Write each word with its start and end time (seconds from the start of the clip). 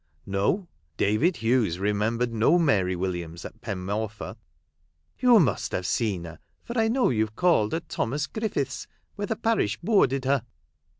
No! 0.25 0.67
David 0.97 1.35
Hughes 1.37 1.77
remembered 1.77 2.33
no 2.33 2.57
Mary 2.57 2.95
Williams 2.95 3.45
at 3.45 3.61
Pen 3.61 3.85
Morfa. 3.85 4.35
"You 5.19 5.39
must 5.39 5.73
have 5.73 5.85
seen 5.85 6.23
her, 6.23 6.39
for 6.63 6.75
I 6.75 6.87
know 6.87 7.09
you've 7.11 7.35
called 7.35 7.75
at 7.75 7.87
Thomas 7.87 8.25
Griffiths', 8.25 8.87
where 9.13 9.27
the 9.27 9.35
parish 9.35 9.77
boarded 9.77 10.25
her 10.25 10.43